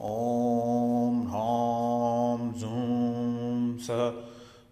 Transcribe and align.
ॐ 0.00 1.26
ह्रां 1.26 2.52
झूं 2.52 3.78
स 3.78 3.90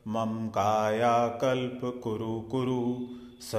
मम 0.09 0.49
कायाकल्पकुरु 0.49 2.41
कुरु 2.41 3.07
स 3.41 3.53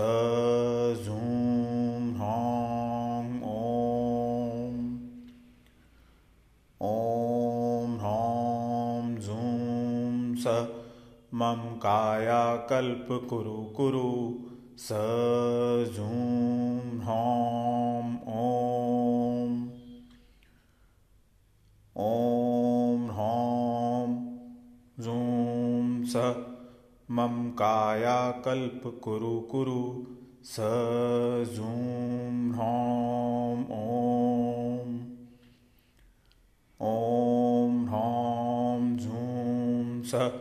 झूं 1.05 2.13
ह्रां 2.15 3.41
ॐ। 3.43 4.73
ॐ 6.81 7.97
ह्रां 7.97 9.15
झूं 9.21 10.35
स 10.35 10.47
मम 11.33 11.61
कायाकल्पकुरु 11.75 13.63
कुरु 13.63 14.33
स 14.77 14.89
झूं 15.95 16.99
ह्रां 16.99 17.72
स 26.13 26.15
मम 27.11 27.51
कायाकल्पकुरु 27.51 29.39
कुरु 29.39 30.05
स 30.45 30.55
झूं 31.55 32.53
ह्रां 32.53 33.57
ॐ। 33.77 34.93
ॐ 36.81 37.87
ह्रां 37.87 38.97
झूं 38.97 40.03
स 40.03 40.31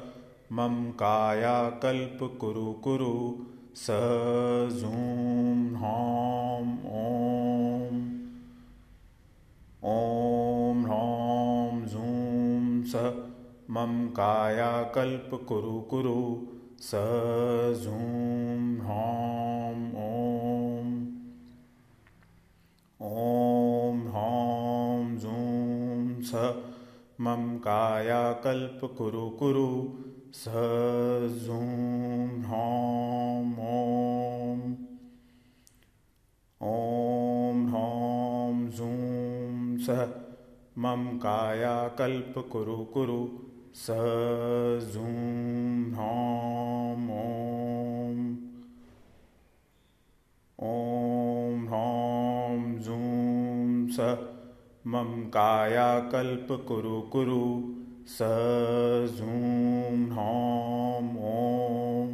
मम 0.52 0.90
कायाकल्पकुरु 0.90 2.73
कुरु 2.73 3.14
स 3.76 3.86
झूं 4.80 5.76
ह्रां 5.76 6.64
ॐ। 9.84 10.84
ह्रां 10.84 11.86
झूं 11.86 12.82
स 12.82 13.21
मम 13.74 13.92
कायाकल्पकुरु 14.08 15.80
कुरु 15.90 16.15
स 16.87 16.98
झूं 17.82 18.01
ह्रां 18.79 19.76
ॐ 20.01 20.88
ॐ 23.01 24.02
ह्रां 24.09 25.18
झूं 25.18 26.23
स। 26.23 26.42
मम 27.20 27.46
कायाकल्पकुरु 27.59 29.29
कुरु 29.38 29.68
स 30.34 30.45
झूं 31.45 31.68
ह्रां 32.48 33.46
ॐ 33.68 34.60
ॐ 36.73 37.64
ह्रां 37.70 38.68
झूं 38.70 39.79
स। 39.86 39.96
मम 40.79 41.09
कायाकल्पकुरु 41.24 42.76
कुरु 42.96 43.23
स 43.74 43.87
झूं 44.92 45.12
ह्रां 45.92 47.09
ॐ। 47.10 48.18
ॐ 50.62 51.66
ह्रां 51.66 52.80
झूं 52.80 53.88
स 53.88 54.01
मम 54.87 55.30
कायाकल्पकुरु 55.30 57.01
कुरु 57.01 57.73
स 58.06 58.18
झूं 59.18 60.10
ह्रां 60.10 61.16
ॐ। 61.32 62.12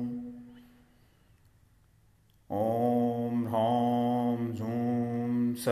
ॐ 2.51 3.47
ह्रां 3.47 4.55
झूं 4.55 5.55
स 5.55 5.69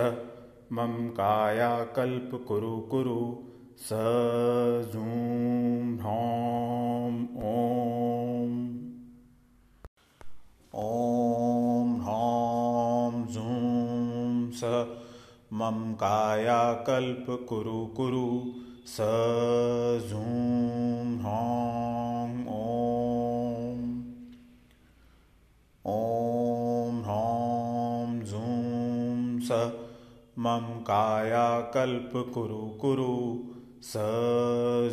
मम 0.73 1.09
कायाकल्पकुरु 1.09 2.81
कुरु 2.81 2.81
कुरु 2.81 3.47
स 3.79 3.89
झूं 4.93 5.76
ह्रां 6.07 7.15
ॐ 7.53 8.51
ॐ 10.83 11.89
ह्रां 12.03 13.25
झूं 13.33 14.51
स 14.59 14.71
मम 15.61 15.81
कायाकल्पकुरु 16.03 17.39
कुरु 17.49 17.81
कुरु 17.97 18.29
स 18.93 19.09
झूं 20.11 21.09
ह्रां 21.25 22.31
ॐ 22.59 23.83
ॐ 25.97 27.03
ह्रां 27.09 28.21
झूं 28.31 29.41
स 29.49 29.61
मम 30.47 30.71
कायाकल्पकुरु 30.93 32.65
कुरु 32.85 33.13
स 33.83 34.07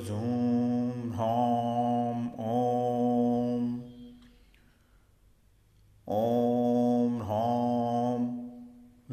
झूं 0.07 0.82
ह्रां 1.12 2.18
ॐ 2.50 3.64
ॐ 6.18 7.18
ह्रां 7.22 8.19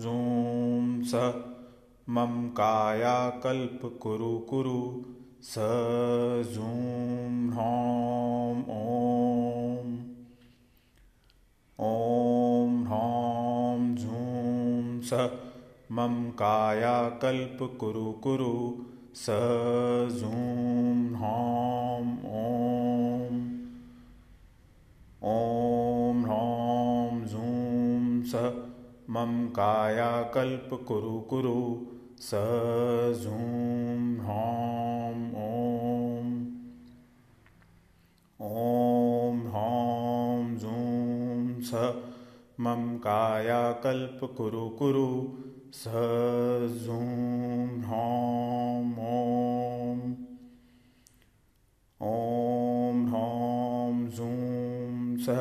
झूं 0.02 1.02
स 1.12 1.22
मम 2.16 2.36
कायाकल्पकुरु 2.60 4.30
कुरु 4.50 4.80
स 5.50 5.66
झूं 6.54 7.50
ह्रां 7.56 8.56
ॐ 8.78 9.92
ॐ 11.78 12.78
ह्रां 12.92 13.94
झूं 13.96 15.00
स 15.10 15.28
मम 15.98 16.16
कायाकल्पकुरु 16.38 18.12
कुरु 18.26 18.54
स 19.14 19.26
झूं 20.20 21.14
ह्रां 21.14 22.02
ॐ 22.40 23.38
ॐ 25.30 26.20
ह्रां 26.24 27.26
झूं 27.26 28.22
स। 28.22 28.34
मम 29.10 29.32
कायाकल्पकुरु 29.56 31.18
कुरु 31.30 31.54
स 32.20 32.30
झूं 33.22 34.16
ह्रां 34.20 35.18
ॐ 35.46 36.30
ॐ 38.40 39.38
ह्रां 39.48 40.56
झूं 40.56 41.60
स। 41.60 41.92
मम 42.60 42.96
कायाकल्पकुरु 42.98 44.68
कुरु 44.68 45.08
स 45.74 45.88
झूं 46.84 47.66
ह्रां 47.82 48.86
ॐ 49.08 50.00
ॐ 52.00 53.04
ह्रां 53.10 54.08
स 55.26 55.36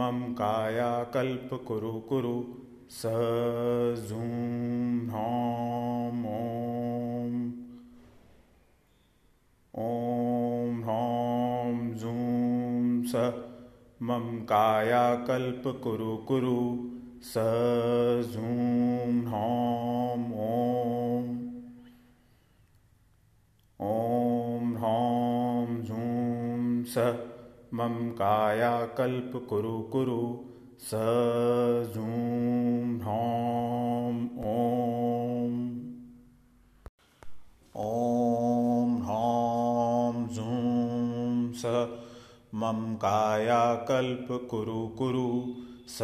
मम 0.00 0.18
कायाकल्पकुरु 0.40 1.92
कुरु 2.08 2.34
स 2.96 3.12
झूं 4.08 4.32
ह्रां 5.12 6.24
ॐ 6.32 7.38
ॐ 9.86 10.82
ह्रां 10.88 11.94
झूं 11.94 13.04
स 13.14 13.24
मम 14.10 14.28
कायाकल्पकुरु 14.50 16.16
कुरु 16.32 16.60
स 17.24 17.34
झूं 18.32 19.22
ह्रां 19.26 20.18
ॐ 20.46 21.24
ॐ 23.80 24.74
ह्रां 24.76 25.82
झूं 25.82 26.84
स 26.84 26.98
मम 27.74 28.10
कायाकल्पकुरु 28.10 29.82
कुरु 29.82 30.44
स 30.80 30.90
झूं 31.94 32.98
ह्रां 33.00 34.16
ॐ 34.54 35.54
ॐ 37.86 38.98
ह्रां 39.04 40.26
झूं 40.26 41.52
स 41.52 41.64
मम 42.54 42.94
कायाकल्पकुरु 42.96 44.88
कुरु। 44.88 45.65
स 45.88 45.98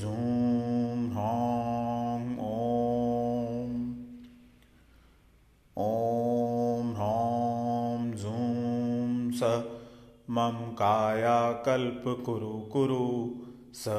झूं 0.00 1.10
ह्रां 1.12 2.24
ॐ 2.46 3.70
ॐ 5.84 6.90
ह्रां 6.98 8.10
झूं 8.16 9.30
स 9.38 9.50
मम 10.38 10.58
कायाकल्पकुरु 10.80 12.52
कुरु 12.74 13.06
स 13.84 13.96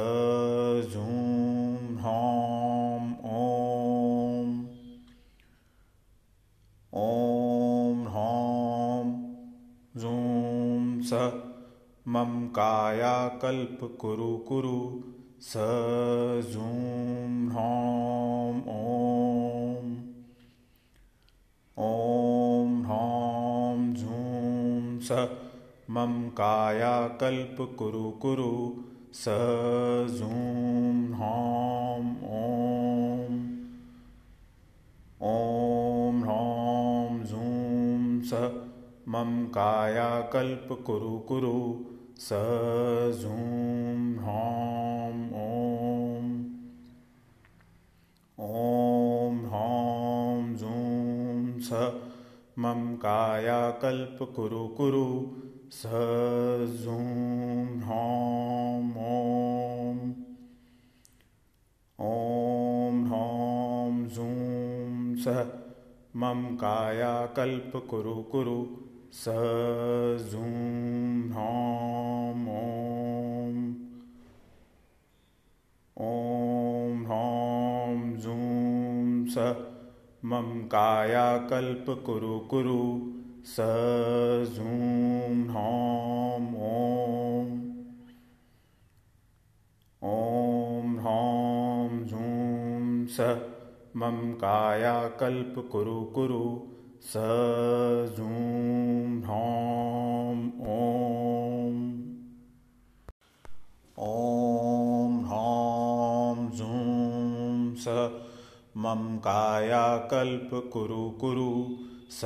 झूं 0.94 1.98
ह्रां 2.04 3.10
ॐ 3.40 4.54
ॐ 7.08 8.08
ह्रां 8.14 9.04
झूं 10.00 11.02
स 11.12 11.47
मम 12.16 12.34
कायाकल्पकुरु 12.56 14.28
कुरु 14.48 14.78
स 15.42 15.64
झूं 16.52 17.50
ह्रां 17.50 18.54
ॐ 18.74 19.90
ॐ 21.88 22.70
ह्रां 22.86 23.94
झूं 23.94 25.00
स। 25.00 25.18
मम 25.90 26.14
कायाकल्पकुरु 26.38 28.12
कुरु 28.22 28.54
स 29.14 29.36
झूं 30.20 30.96
ह्रां 31.16 32.06
ॐ 32.40 33.36
ॐ 35.34 36.24
ह्रां 36.24 37.20
झूं 37.26 38.22
स। 38.32 38.42
मम 39.10 39.36
कायाकल्पकुरु 39.60 41.14
कुरु 41.28 41.54
स 42.20 42.38
झूं 43.22 43.98
ह्रां 44.22 45.18
ॐ 45.42 46.32
ॐ 48.46 49.36
ह्रां 49.52 50.56
झूं 50.56 51.60
स 51.68 51.82
मम 52.66 52.82
कायाकल्पकुरु 53.04 54.64
कुरु 54.80 55.06
स 55.82 55.92
झूं 56.84 57.06
ह्रां 57.86 58.82
ॐ 59.12 60.02
ॐ 62.00 63.06
ह्रां 63.14 63.94
झूं 64.08 65.16
स 65.28 65.38
मम 66.24 66.44
कायाकल्पकुरु 66.66 68.22
कुरु 68.34 68.60
स 69.14 69.24
झूं 70.32 70.48
ह्रां 71.32 72.42
ॐ 72.54 73.62
ॐ 76.08 77.06
ह्रां 77.06 78.18
झूं 78.20 79.26
स 79.36 79.46
मम 80.32 80.50
कायाकल्पकुरु 80.74 82.40
कुरु 82.54 82.82
स 83.56 83.68
झूं 84.56 85.34
ह्रां 85.52 86.42
ॐ 86.72 87.52
ॐ 90.02 90.98
ह्रां 91.00 92.06
झूं 92.06 93.06
स 93.18 93.36
मम 93.96 94.34
कायाकल्पकुरु 94.42 96.04
कुरु 96.18 96.44
स 97.04 97.14
झूं 98.18 99.22
ह्रां 99.22 100.52
ॐ 100.70 102.02
ॐ 104.00 105.28
स। 107.76 107.88
मम 108.78 109.18
कायाकल्पकुरु 109.18 111.10
कुरु 111.10 111.76
स 112.12 112.22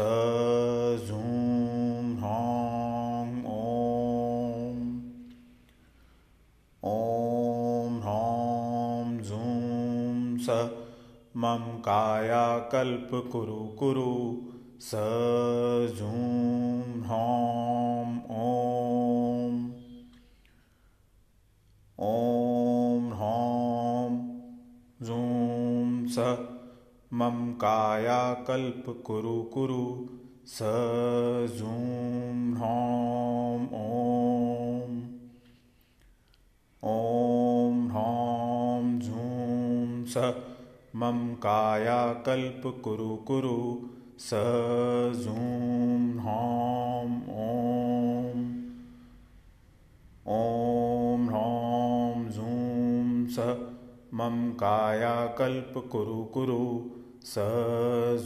झूं 1.07 2.17
ह्रां 2.17 3.45
ॐ 3.45 4.99
ॐ 6.83 8.01
ह्रां 8.01 9.19
झूं 9.19 10.37
स। 10.37 10.49
मम 11.37 11.79
कायाकल्पकुरु 11.79 13.53
कुरु। 13.53 14.50
स 14.83 14.99
झूं 15.97 17.01
ह्रां 17.07 18.07
ॐ 18.37 19.59
ॐ 22.07 23.11
ह्रां 23.19 24.09
झूं 25.05 26.07
स 26.15 26.25
मम 27.21 27.37
कायाकल्पकुरु 27.65 29.35
कुरु 29.53 29.85
स 30.55 30.73
झूं 31.59 31.77
ह्रां 32.57 33.61
ॐ 33.83 34.99
ॐ 36.95 37.87
ह्रां 37.95 38.99
स 40.13 40.29
मम 41.01 41.25
कायाकल्पकुरु 41.43 43.15
कुरु 43.27 43.57
स 44.21 44.39
झूं 45.23 45.99
ह्रां 46.23 47.07
ॐ 47.43 48.41
ॐ 50.33 51.23
ह्रां 51.29 52.29
झूं 52.31 53.25
स 53.35 53.45
मम 54.19 54.37
कायाकल्पकुरु 54.59 56.19
कुरु 56.35 56.59
स 57.31 57.47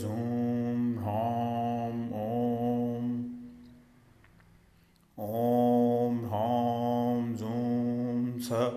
झूं 0.02 0.82
ह्रां 1.06 1.96
ॐ 2.26 3.08
ॐ 5.30 6.20
ह्रां 6.34 7.34
झूं 7.36 8.40
स 8.50 8.70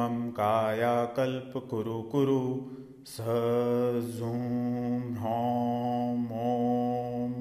मम 0.00 0.20
कायाकल्पकुरु 0.40 2.02
कुरु 2.16 2.42
स 3.10 3.16
झूं 4.16 5.00
ह्रां 5.14 6.16
ॐ 6.40 7.32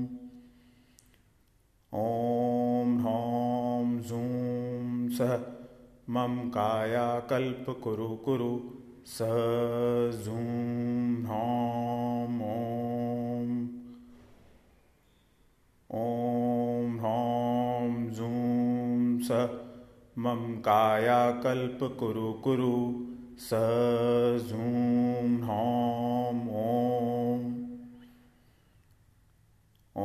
ॐ 1.93 2.95
ह्रां 3.01 3.99
झूं 4.01 5.09
स 5.09 5.27
मम 6.09 6.39
कायाकल्पकुरु 6.49 8.07
कुरु 8.15 8.49
स 9.05 9.27
झूं 10.25 10.47
ह्रां 11.27 12.33
ॐ 12.47 13.53
ॐ 15.99 16.97
ह्रां 17.03 18.09
झूं 18.11 19.19
स 19.29 19.31
मम 20.17 20.43
कायाकल्पकुरु 20.61 22.33
कुरु। 22.33 22.73
स 23.39 23.49
झूं 24.49 25.43
ह्रां 25.43 26.47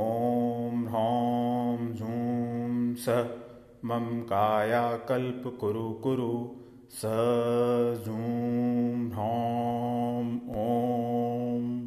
ॐ 0.00 0.86
ॐ 0.92 1.94
स, 2.96 3.08
मम 3.84 4.20
कायाकल्पकुरु 4.20 5.92
कुरु 5.92 6.48
स 6.90 7.02
झूं 8.06 9.10
ह्रां 9.10 10.38
ॐ 10.64 11.86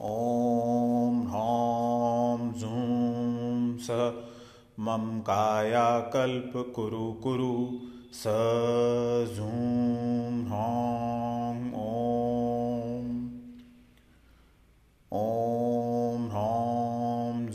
ॐ 0.00 1.26
ह्रां 1.26 2.52
स, 3.78 3.90
मम 4.78 5.20
कायाकल्पकुरु 5.20 7.12
कुरु। 7.12 7.87
स 8.12 8.24
झूं 9.36 10.44
ह्रां 10.46 11.56
ॐ। 11.74 13.08
ॐ 15.12 16.28
ह्रां 16.28 17.48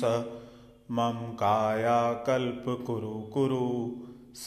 स 0.00 0.04
मम 0.90 1.18
कायाकल्पकुरु 1.32 3.14
कुरु 3.34 3.90
स 4.34 4.46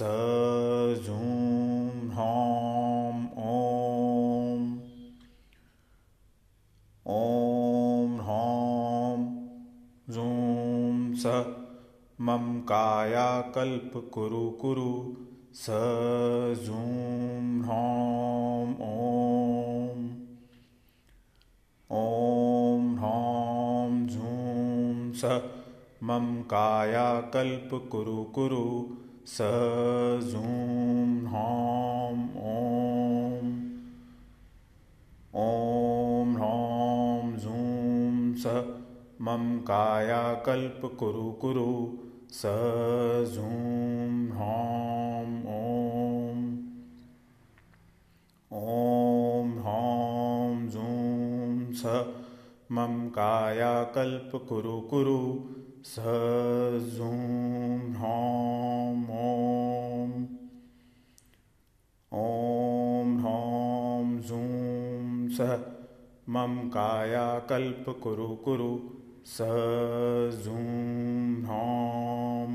झूं 1.05 2.09
ह्रां 2.09 3.27
ॐ 3.37 3.66
मम 12.21 12.61
कायाकल्पकुरु 12.61 14.49
कुरु 14.49 15.15
स 15.55 15.65
झूं 16.65 16.85
ह्रां 17.63 18.69
ॐ 18.85 19.99
ॐ 21.91 22.87
ह्रां 22.97 24.07
झूं 24.07 25.13
स। 25.13 25.41
मम 26.03 26.41
कायाकल्पकुरु 26.41 28.23
कुरु 28.23 28.65
स 29.27 29.37
झूं 30.31 31.05
ह्रां 31.27 32.17
ॐ 35.45 36.35
ह्रां 36.35 37.37
झूं 37.37 38.33
स 38.35 38.76
मम 39.21 39.45
कायाकल्पकुरु 39.67 41.31
कुरु 41.41 41.69
स 42.31 42.41
झूं 43.33 44.09
ह्रां 44.31 45.29
ॐ 45.53 46.43
ॐ 48.51 49.55
ह्रां 49.63 50.67
झूं 50.69 51.71
स। 51.73 51.93
मम 52.71 52.99
कायाकल्पकुरु 53.15 54.79
कुरु 54.81 55.17
स 55.85 55.95
झूं 56.97 57.15
ह्रां 57.95 58.93
ॐ 59.21 60.13
ॐ 62.11 63.17
ह्रां 63.23 64.05
झूं 64.21 65.27
स। 65.29 65.49
मम 66.29 66.55
कायाकल्पकुरु 66.69 68.29
कुरु 68.45 68.71
स 69.27 69.45
झूं 70.43 70.61
ह्रौं 71.45 72.51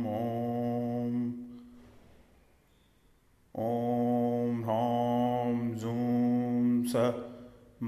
ॐ 3.64 5.58
जूं 5.82 6.84
स 6.92 7.02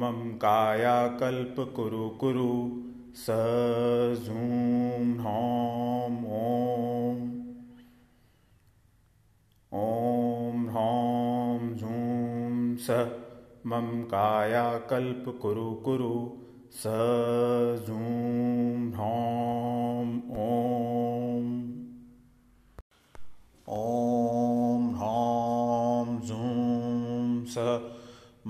मम 0.03 0.21
कायाकल्पकुरु 0.43 2.09
कुरु 2.21 2.51
स 3.23 3.39
झूं 4.27 5.09
ह्रौं 5.23 6.21
ॐ 9.83 10.69
ह्रौं 10.75 11.75
जूं 11.83 12.77
स 12.87 13.03
मम 13.73 13.91
कायाकल्पकुरु 14.15 15.71
कुरु 15.89 16.15
स 16.83 16.99
झूं 17.87 18.44
ह्रौं 18.97 20.09
ॐ 20.41 21.47
ॐ 23.77 24.85
ह्रौं 24.99 26.19
जूं 26.29 27.45
स 27.55 27.65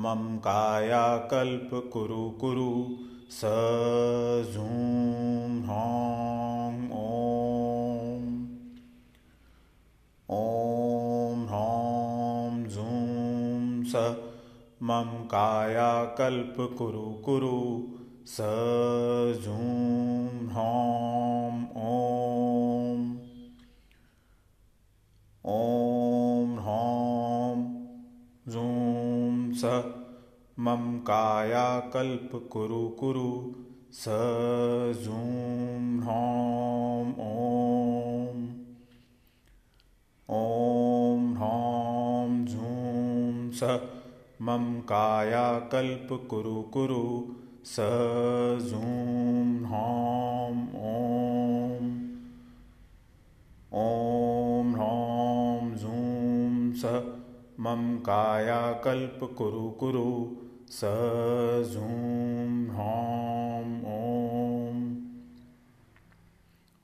मम 0.05 0.27
कायाकल्पकुरु 0.47 1.81
कुरु 1.93 2.25
कुरु 2.41 2.69
स 3.39 3.53
झूं 4.55 5.49
ह्रौं 5.69 6.77
ॐ 7.01 8.29
ॐ 10.41 11.47
ह्रौं 11.53 12.63
जूं 12.77 13.85
स 13.95 14.07
मम 14.91 15.17
कायाकल्पकुरु 15.35 17.11
कुरु 17.29 17.59
स 18.27 18.53
झूं 19.45 20.14
ह्रौं 20.55 21.55
ॐ 21.85 23.01
ॐ 25.55 26.53
ह्रौं 26.67 27.57
जूं 28.55 29.53
स 29.63 29.73
मम 30.67 30.85
कायाकल्पकुरु 31.11 32.83
कुरु 33.01 33.31
स 34.03 34.19
झूं 35.05 35.21
ह्रौं 36.07 37.09
ॐ 37.29 38.47
ॐ 40.29 41.31
ह्रौं 41.41 42.45
जूं 42.53 43.51
स 43.61 43.79
मम 44.49 44.69
कायाकल्पकुरु 44.93 46.63
कुरु 46.77 47.03
स 47.67 47.77
जूं 48.71 49.65
ह्रौं 49.65 50.57
ॐ 50.81 51.87
ॐ 53.73 54.75
ह्रौं 54.75 55.75
जूं 55.77 56.73
स। 56.73 56.85
मम 57.61 57.99
कायाकल्पकुरु 57.99 59.35
कुरु 59.35 59.71
कुरु। 59.71 60.37
स 60.71 60.81
झूं 61.73 62.69
ह्रौं 62.69 63.69
ॐ 63.95 64.83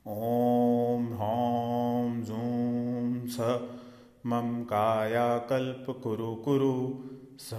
ॐ 0.07 1.05
ह्रौं 1.13 2.23
जूं 2.23 3.27
स। 3.27 3.41
मम 4.27 4.63
कायाकल्पकुरु 4.65 6.35
कुरु 6.35 6.35
कुरु। 6.35 6.99
स 7.39 7.51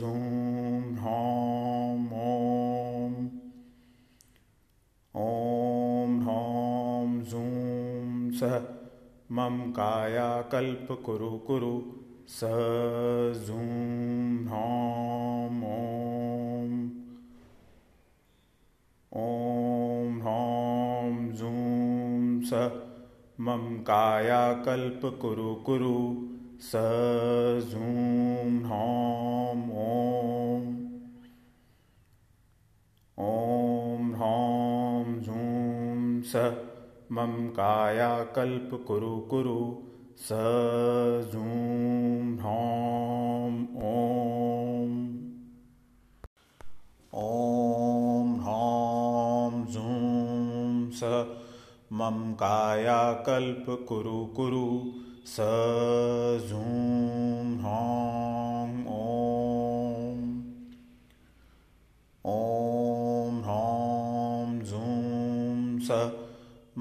झूं 0.00 0.22
ह्रौं 0.94 1.37
जूं 8.38 8.48
स 8.48 8.66
मम 9.30 9.72
कायाकल्पकुरु 9.76 10.96
कुरु 10.96 11.38
कुरु। 11.38 11.82
स 12.28 12.40
झूं 13.46 14.46
ह्रौं 14.46 15.62
ॐ 15.62 16.90
ॐ 19.16 20.20
ह्रौं 20.20 21.32
जूं 21.32 22.42
स। 22.42 22.52
मम 23.40 23.76
कायाकल्पकुरु 23.82 25.10
कुरु 25.12 25.54
कुरु। 25.54 26.26
स 26.60 26.72
झूं 27.70 28.62
ह्रौं 28.64 29.58
ॐ 29.70 30.66
ॐ 33.18 34.14
ह्रौं 34.14 35.20
जूं 35.20 36.22
स। 36.22 36.67
मम 37.12 37.48
कायाकल्पकुरु 37.48 39.18
कुरु 39.20 39.60
स 40.18 40.28
झूं 41.32 42.36
ह्रौं 42.40 43.52
ॐ। 43.90 44.92
ॐ 47.14 48.34
ह्रौं 48.40 49.64
जूं 49.64 50.90
स 50.90 51.00
मम 51.92 52.32
कायाकल्पकुरु 52.34 54.26
कुरु 54.26 54.66
स 55.26 55.36
झूं 56.50 57.56
ह्रौं 57.58 58.07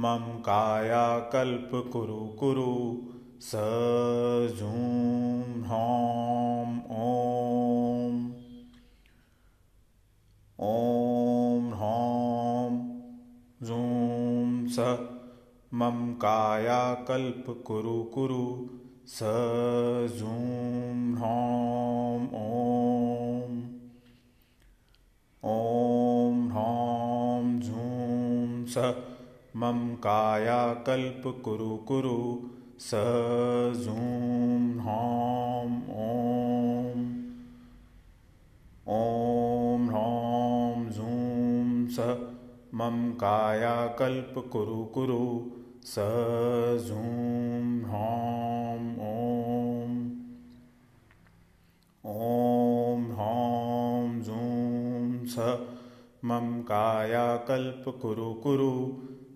मम 0.08 0.28
कायाकल्पकुरु 0.46 1.82
कुरु 1.92 2.18
कुरु 2.40 2.74
स 3.46 3.64
झूं 4.60 4.84
ह्रौं 5.70 6.70
ॐ 6.98 8.14
ॐ 10.68 11.66
ह्रौं 11.80 12.78
जूं 13.70 14.68
स 14.78 14.88
मम 15.82 16.00
कायाकल्पकुरु 16.24 17.58
कुरु 17.74 17.98
कुरु 18.14 18.48
स 19.18 19.34
झूं 20.20 20.40
ह्रौं 21.18 22.24
ॐ 22.46 23.60
ॐ 25.58 26.42
ह्रौं 26.56 27.60
जूं 27.68 28.66
स 28.78 29.17
मम 29.60 29.96
कायाकल्पकुरु 29.96 31.78
कुरु 31.78 32.18
स 32.80 32.92
झूं 33.84 34.60
ह्रौं 34.80 35.72
ॐ। 36.02 37.00
ॐ 38.88 39.88
ह्रौं 39.88 40.90
जूं 40.90 41.88
स 41.88 42.00
मम 42.74 43.12
कायाकल्पकुरु 43.12 44.86
कुरु 44.86 45.50
स 45.86 45.96
झूं 46.88 47.82
ह्रौं 47.90 48.84
ॐ। 49.08 49.98
ॐ 52.06 53.12
ह्रौं 53.12 54.22
जूं 54.22 55.26
स 55.26 55.38
मम 56.26 56.62
कायाकल्पकुरु 56.62 58.34
कुरु 58.34 58.72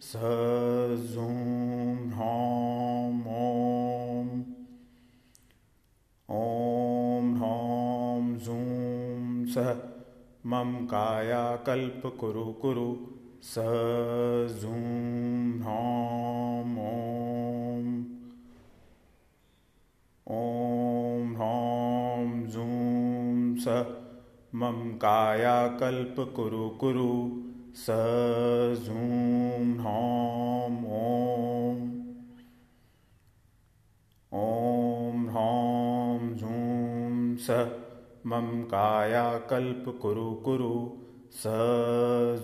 स 0.03 0.19
झूं 1.13 1.25
ह्रौं 2.13 3.17
ॐ 3.39 4.29
ॐ 6.37 7.27
कायाकल्पकुरु 10.93 12.45
कुरु 12.61 12.85
स 13.49 13.65
झूं 14.61 14.79
ह्रौं 15.65 16.71
ॐ 16.87 17.91
ॐ 20.39 21.29
ह्रौं 21.35 22.25
जूं 22.55 22.73
स 23.65 23.77
मम 24.63 24.81
कायाकल्पकुरु 25.05 26.65
कुरु 26.83 27.07
स 27.75 27.85
झूं 28.85 29.75
ह्रौं 29.79 30.73
ॐ 30.95 31.77
ॐ 34.33 35.29
ह्रौं 35.29 36.35
जूं 36.35 37.37
स 37.37 37.49
मम 38.25 38.49
कायाकल्पकुरु 38.63 40.31
कुरु 40.45 40.73
स 41.33 41.43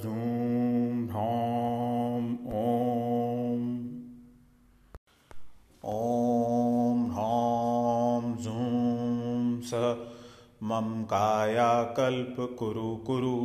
झूं 0.03 1.05
ह्रौं 1.11 2.23
ॐ 2.63 3.65
ॐ 5.95 7.07
ह्रौं 7.11 8.35
जूं 8.35 9.61
स 9.61 9.73
मम 10.63 11.03
कायाकल्प 11.03 12.35
कुरु 12.59 12.95
कुरु। 12.95 13.37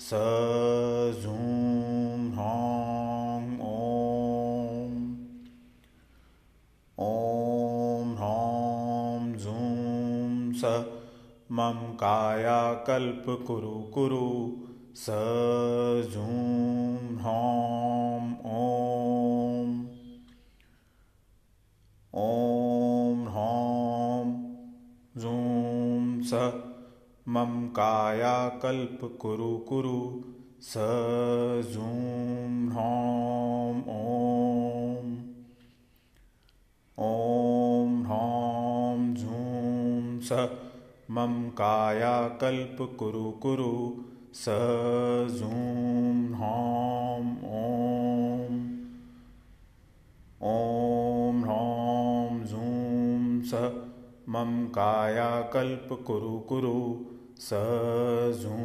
स 0.00 0.10
झूं 1.22 2.30
ह्रौं 2.32 3.44
ॐ। 6.98 8.14
ह्रौं 8.14 9.32
झूं 9.32 10.52
स 10.52 10.64
मम 11.52 11.92
कायाकल्प 11.92 13.24
कुरु 13.46 13.82
कुरु 13.94 14.58
स 14.96 15.06
झूं 16.14 17.18
ह्रौं 17.18 18.34
ॐ 18.60 18.69
मम 27.32 27.66
कायाकल्प 27.66 29.18
कुरु 29.20 29.58
कुरु 29.58 30.22
स 30.62 30.74
झूं 31.72 32.70
ह्रौं 32.70 33.76
ॐ। 33.88 35.12
ॐ 36.98 37.92
ह्रौं 38.04 39.14
झूं 39.14 40.20
स 40.20 40.48
मम 41.10 41.48
कायाकल्प 41.50 42.96
कुरु 42.98 43.30
कुरु 43.30 44.02
स 44.34 44.44
झूं 45.38 46.34
ह्रौं 46.34 47.30
ॐ। 47.60 48.58
ॐ 50.42 51.40
ह्रौं 51.44 52.44
झूं 52.44 53.40
स 53.42 53.54
मम 54.28 54.66
कायाकल्प 54.66 55.88
कुरु 56.06 56.38
कुरु 56.38 56.76
स 57.42 57.58
झूं 58.42 58.56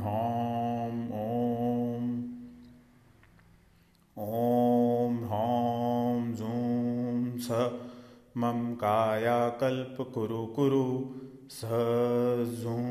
ह्रौं 0.00 0.98
ॐ 1.20 2.04
ॐ 4.16 5.16
ह्रौं 5.30 6.34
झूं 6.34 7.38
स 7.46 7.58
मम 8.42 8.60
कायाकल्प 8.82 9.96
कुरु 10.14 10.44
कुरु 10.58 10.84
स 11.56 11.72
झूं 12.60 12.84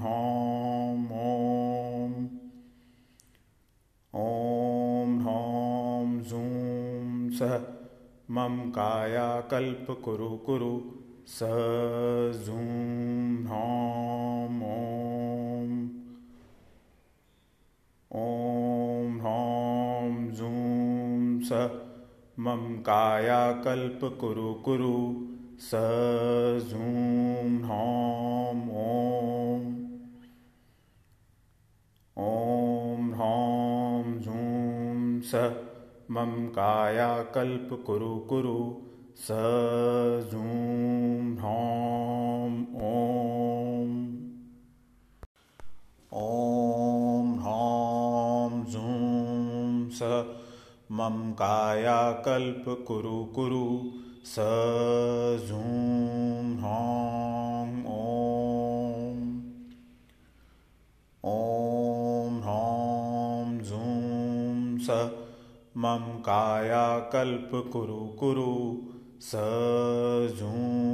ह्रौं 0.00 0.98
ॐ 1.20 2.18
ॐ 4.24 5.14
ह्रौं 5.22 6.20
झूं 6.22 7.30
स 7.38 7.62
मम 8.30 8.60
कायाकल्प 8.80 9.90
कुरु 10.04 10.36
कुरु 10.50 10.74
स 11.32 11.38
झूं 12.46 12.64
ह्रौं 13.46 14.56
ॐ 14.70 15.70
ॐ 18.22 19.14
ह्रौं 19.20 20.10
झूं 20.32 21.40
स 21.48 21.60
मम 22.46 22.66
कायाकल्प 22.88 24.04
कुरु 24.20 24.52
कुरु 24.66 24.92
स 25.70 25.80
झूं 26.70 27.48
ह्रौं 27.64 28.60
ॐ 28.84 29.66
ॐ 32.16 33.12
ह्रौं 33.14 34.18
झूं 34.20 35.20
स 35.30 35.48
मम 36.10 36.36
कायाकल्प 36.58 37.72
कुरु 37.86 38.16
कुरु 38.32 38.58
स 39.26 39.32
झूं 40.30 40.93
ह्रौं 41.44 42.52
ॐ 42.90 43.88
ॐ 46.20 47.26
ह्रौं 47.42 48.62
स 49.98 50.08
मम 51.00 51.18
कायाकल्प 51.40 52.64
कुरु 52.86 53.18
कुरु 53.36 53.66
स 54.30 54.46
झूं 55.48 56.46
ह्रौं 56.62 57.68
ॐ 57.96 59.20
ॐ 61.34 62.40
ह्रौं 62.48 63.52
झूं 63.68 64.78
स 64.88 64.98
मम 65.84 66.10
कायाकल्प 66.30 67.54
कुरु 67.72 68.02
कुरु 68.22 68.50
स 69.30 69.46
झूं 70.38 70.93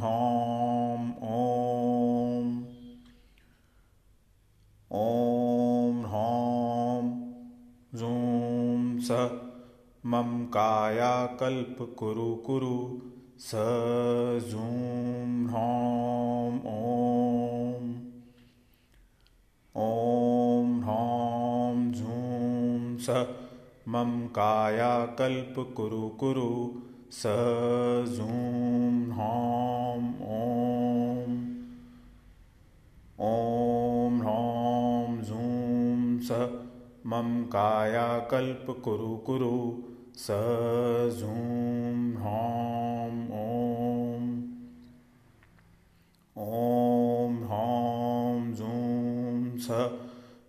ह्रौं 0.00 1.02
ॐ 1.34 2.48
ॐ 5.02 6.02
ह्रौं 6.12 7.04
झूं 7.98 8.98
स 9.08 9.18
मम 10.12 10.32
कायाकल्प 10.56 11.82
कुरु 11.98 12.28
कुरु 12.48 12.76
स 13.46 13.62
झूं 14.50 15.46
ह्रौं 15.52 16.52
ॐ 16.74 17.88
ॐ 19.86 20.74
ह्रौं 20.84 21.92
झूं 21.92 22.96
स 23.06 23.24
मम 23.94 24.16
कायाकल्प 24.36 25.58
कुरु 25.76 26.08
कुरु 26.22 26.50
स 27.12 27.22
झूं 28.16 29.12
ह्रौं 29.12 30.02
ॐ 30.28 31.34
ॐ 33.20 34.18
ह्रौं 34.20 35.22
झूं 35.22 36.18
स। 36.20 36.32
मम 37.06 37.44
कायाकल्प 37.44 38.66
कुरु 38.84 39.16
कुरु। 39.16 39.82
स 40.16 40.26
झूं 41.20 42.12
ह्रौं 42.14 43.14
ॐ 43.42 44.26
ॐ 46.38 47.34
ह्रौं 47.44 48.52
झूं 48.54 49.58
स। 49.58 49.68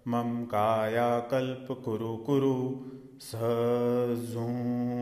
मम 0.07 0.45
कायाकल्प 0.45 1.67
कुरु 1.85 2.17
कुरु। 2.17 2.75
स 3.21 3.31
झूं 4.33 4.96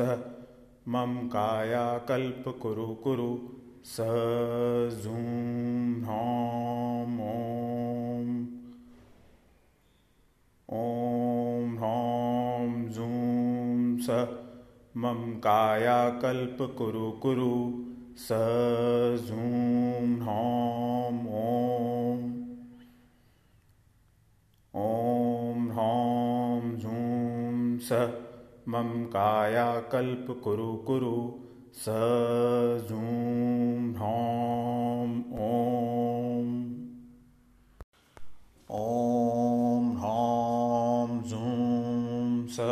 झूं 0.00 0.06
स 0.06 0.18
मम 0.88 1.28
कायाकल्प 1.28 2.48
कुरु 2.48 2.86
कुरु 2.86 3.38
स 3.84 3.96
झूं 5.02 6.02
ह्रौं 6.02 7.18
ॐ 7.18 8.46
ॐ 10.72 11.76
ह्रौं 11.76 12.88
झूं 12.88 13.98
स। 13.98 14.10
मम 14.96 15.32
कायाकल्प 15.38 16.74
कुरु 16.78 17.10
कुरु 17.10 17.82
स 18.16 18.28
झूं 19.28 20.16
ह्रौं 20.22 21.26
ॐ 21.28 22.20
ॐ 24.74 25.70
ह्रौं 25.70 26.78
झूं 26.78 27.78
स। 27.78 28.19
मम 28.68 28.88
कायाकल्प 29.12 30.26
कुरु 30.44 30.72
कुरु 30.86 31.14
स 31.74 31.84
झूं 32.88 33.92
ह्रौं 33.96 35.12
ॐ 35.46 36.50
ॐ 38.80 39.88
ह्रौं 40.00 41.20
झूं 41.22 42.46
स 42.56 42.68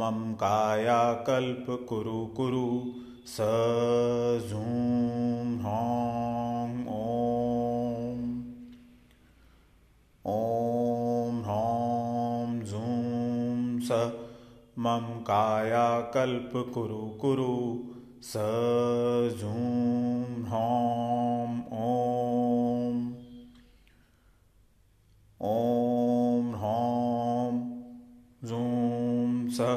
मम 0.00 0.24
कायाकल्प 0.42 1.66
कुरु 1.88 2.26
कुरु 2.36 2.66
स 3.26 3.50
झूं 4.50 5.58
ह्रौं 5.60 6.13
मम 14.84 15.04
कायाकल्प 15.26 16.52
कुरु 16.74 17.02
कुरु 17.20 17.52
स 18.22 18.32
झूं 19.40 20.24
ह्रौं 20.48 21.52
ॐ 21.82 22.98
ॐ 25.50 26.50
ह्रौं 26.54 27.54
झूं 28.48 29.48
स। 29.48 29.70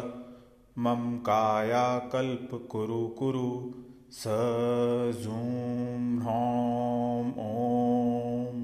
मम 0.78 1.18
कायाकल्प 1.30 2.50
कुरु 2.72 3.08
कुरु 3.08 3.48
स 4.12 4.28
झूं 5.24 6.20
ह्रौं 6.20 7.26
ॐ 7.48 8.62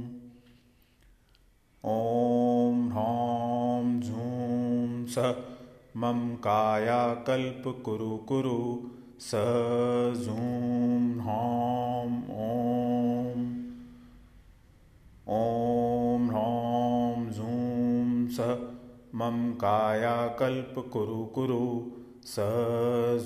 ॐ 1.96 2.86
ह्रौं 2.92 4.00
झूं 4.02 5.06
स 5.08 5.53
मम 5.98 6.36
कायाकल्प 6.36 7.64
कुरु 7.86 8.18
कुरु 8.18 8.80
स 9.20 9.32
जूं 10.22 11.20
ह्रां 11.22 12.08
ॐ। 12.38 13.44
ॐ 15.28 16.26
ह्रां 16.30 17.32
जूं 17.32 18.28
स 18.28 18.40
मम 19.16 19.54
कायाकल्प 19.54 20.74
कुरु 20.94 21.26
कुरु 21.26 21.92
स 22.26 22.36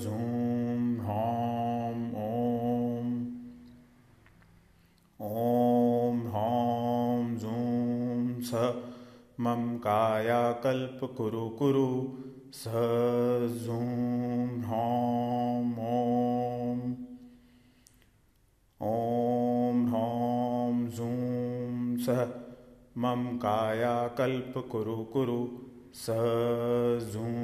जूं 0.02 0.98
ह्रां 1.00 1.96
ॐ। 2.26 3.10
ॐ 5.20 6.20
ह्रां 6.28 7.36
जूं 7.36 8.40
स 8.42 8.72
मम 9.40 9.76
कायाकल्प 9.78 11.00
कुरु 11.16 11.48
कुरु 11.48 11.88
स 12.56 12.64
जूं 13.62 13.78
ह्रां 14.60 15.64
ॐ 15.86 16.78
ॐ 18.80 19.82
ह्रां 19.88 20.86
जूं 20.98 21.96
स 22.06 22.16
मम 23.04 23.26
कायाकल्प 23.36 24.56
कुरु 24.70 24.96
कुरु 25.12 25.36
स 26.04 26.16
जूं 27.12 27.34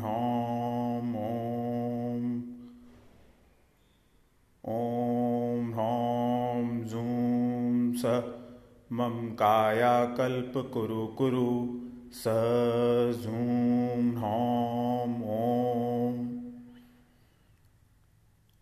ह्रां 0.00 1.14
ॐ 1.22 2.26
ॐ 4.74 5.72
ह्रां 5.78 6.84
जूं 6.86 7.94
स 8.02 8.18
मम 8.92 9.24
कायाकल्प 9.44 10.58
कुरु 10.74 11.06
कुरु 11.06 11.48
स 12.14 12.24
जूं 13.22 14.02
ह्रां 14.16 15.08
ॐ 15.36 16.18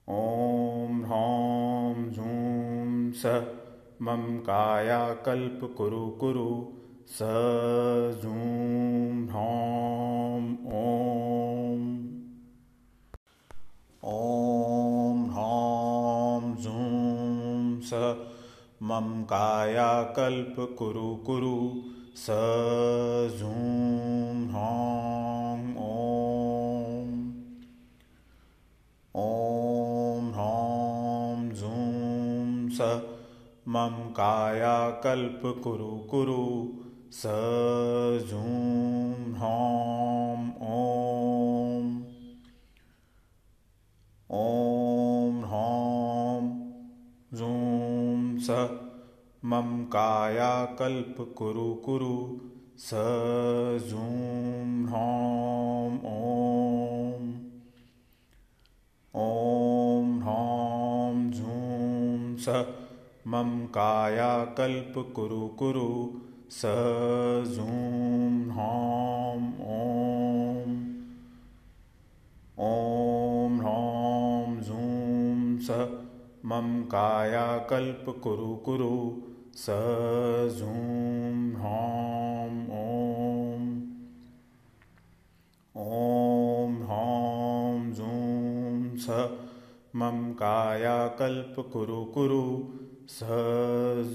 ॐ 0.08 1.02
ह्रां 1.02 1.82
स 3.12 3.32
मम 4.02 4.22
कायाकल्प 4.38 5.60
कुरु 5.76 6.08
कुरु। 6.22 6.46
स 7.08 7.18
जूं 8.22 9.28
ह्रां 9.28 10.42
ॐ 10.80 11.84
ॐ 14.04 15.24
ह्रां 15.30 16.54
जूं 16.56 17.80
स 17.80 18.04
मम 18.82 19.22
कायाकल्प 19.24 20.56
कुरु 20.78 21.16
कुरु। 21.16 21.56
स 22.16 22.26
जूं 23.38 23.52
ह्रां 24.48 25.60
ॐ। 25.76 27.12
ॐ 29.16 30.32
ह्रां 30.32 31.50
जूं 31.50 32.68
स 32.70 32.80
मम 33.68 33.96
कायाकल्प 34.10 35.40
कुरु 35.64 35.98
कुरु 36.10 36.72
स 37.12 37.22
जूं 38.30 39.32
ह्रां 39.32 40.52
ॐ 40.62 40.91
मम 49.52 49.70
कायाकल्प 49.84 51.16
कुरु 51.38 51.74
कुरु 51.74 52.14
स 52.78 52.90
जूं 53.88 54.84
ह्रां 54.86 55.90
ॐ 56.10 57.26
ॐ 59.14 60.06
ह्रां 60.20 61.30
जूं 61.30 62.36
स। 62.36 62.54
मम 63.26 63.50
कायाकल्प 63.66 64.94
कुरु 65.16 65.48
कुरु 65.62 65.88
स 66.50 66.72
जूं 67.56 68.30
ह्रां 68.52 69.42
ॐ 69.80 70.72
ॐ 72.70 73.60
ह्रां 73.60 74.60
जूं 74.62 75.58
स। 75.58 75.68
मम 76.44 76.72
कायाकल्प 76.94 78.08
कुरु 78.22 78.54
कुरु 78.56 78.90
स 79.60 79.66
जूं 80.58 80.74
ह्रां 81.54 82.52
ॐ 82.76 83.66
ॐ 85.74 86.78
ह्रां 86.84 87.92
जूं 87.98 88.96
स 89.06 89.18
मम 90.02 90.22
कायाकल्प 90.38 91.60
कुरु 91.72 92.04
कुरु 92.14 92.40
स 93.16 93.28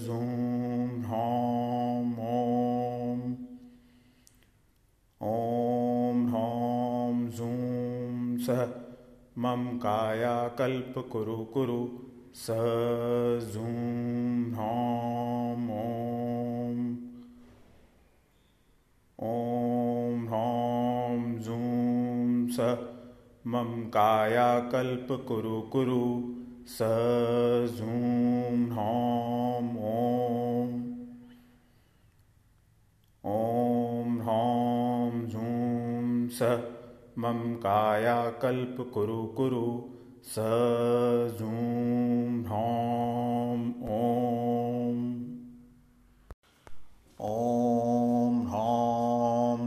जूं 0.08 0.24
ह्रां 1.06 2.02
ॐ 2.32 3.22
ॐ 5.22 6.26
ह्रां 6.34 7.30
जूं 7.38 8.38
स 8.48 8.60
मम 9.46 9.70
कायाकल्प 9.78 11.00
कुरु 11.12 11.44
कुरु 11.54 11.82
स 12.40 12.56
जूं 13.54 13.72
ह्रां 14.56 15.38
ॐ 19.20 20.28
स 22.58 22.68
मम 23.48 23.72
कायाकल्प 23.90 25.12
कुरु 25.28 26.04
स 26.68 26.92
जूं 27.80 27.98
ह्रां 28.72 29.66
ॐ 29.94 30.72
ॐ 33.24 34.18
ह्रां 34.22 35.12
जूं 35.28 36.28
स 36.40 36.56
मम 37.18 37.44
कायाकल्प 37.68 38.90
कुरु 38.94 39.24
कुरु 39.38 39.68
स 40.28 40.36
जूं 41.40 42.46
ह्रां 42.46 43.74
ॐ 43.90 45.26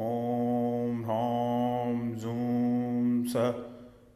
ॐ 0.00 1.02
ह्रां 1.02 2.16
झूं 2.16 3.24
स। 3.24 3.54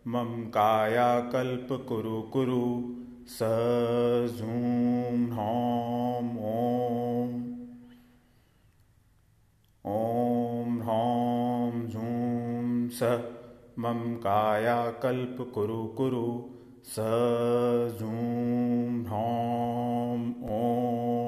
मम 0.06 0.44
कायाकल्प 0.50 1.68
कुरु 1.88 2.22
कुरु 2.22 2.94
स 3.28 3.38
झूं 4.38 5.30
ह्रां 5.32 6.36
ॐ 6.38 7.40
ॐ 9.86 10.80
ह्रां 10.80 11.88
झूं 11.88 12.88
स। 12.88 13.35
मम 13.78 13.98
कायाकल्प 14.16 15.36
कुरु 15.54 15.82
कुरु 15.96 16.26
स 16.90 17.06
जूं 17.98 19.02
ह्रौं 19.08 20.20
ॐ 20.58 21.25